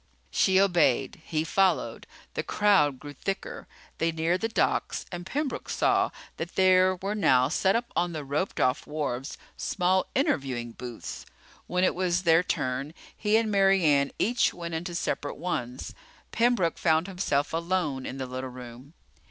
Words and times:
She 0.31 0.59
obeyed. 0.59 1.21
He 1.23 1.43
followed. 1.43 2.07
The 2.33 2.41
crowd 2.41 2.97
grew 2.97 3.13
thicker. 3.13 3.67
They 3.99 4.11
neared 4.11 4.41
the 4.41 4.47
docks 4.49 5.05
and 5.11 5.27
Pembroke 5.27 5.69
saw 5.69 6.09
that 6.37 6.55
there 6.55 6.95
were 6.95 7.13
now 7.13 7.49
set 7.49 7.75
up 7.75 7.91
on 7.95 8.11
the 8.11 8.23
roped 8.25 8.59
off 8.59 8.87
wharves 8.87 9.37
small 9.57 10.07
interviewing 10.15 10.71
booths. 10.71 11.27
When 11.67 11.83
it 11.83 11.93
was 11.93 12.23
their 12.23 12.41
turn, 12.41 12.95
he 13.15 13.37
and 13.37 13.51
Mary 13.51 13.83
Ann 13.85 14.09
each 14.17 14.55
went 14.55 14.73
into 14.73 14.95
separate 14.95 15.37
ones. 15.37 15.93
Pembroke 16.31 16.79
found 16.79 17.05
himself 17.05 17.53
alone 17.53 18.07
in 18.07 18.17
the 18.17 18.25
little 18.25 18.49
room. 18.49 18.93